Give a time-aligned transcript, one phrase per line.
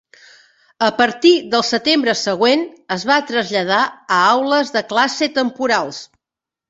[0.85, 2.63] A partir del setembre següent,
[2.95, 3.83] es va traslladar
[4.17, 6.01] a aules de classe temporals.